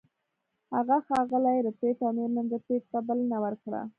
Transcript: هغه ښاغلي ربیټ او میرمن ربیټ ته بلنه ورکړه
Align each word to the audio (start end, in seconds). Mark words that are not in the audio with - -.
هغه 0.75 0.97
ښاغلي 1.07 1.57
ربیټ 1.67 1.97
او 2.03 2.11
میرمن 2.17 2.45
ربیټ 2.55 2.83
ته 2.91 2.99
بلنه 3.07 3.37
ورکړه 3.43 3.81